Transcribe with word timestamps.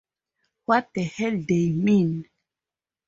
What 0.65 0.85
the 0.95 1.03
hell 1.03 1.37
d'ye 1.47 1.69
mean? 1.85 2.11